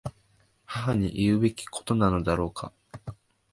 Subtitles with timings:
[0.65, 2.73] 母に言うべきことなのだろうか。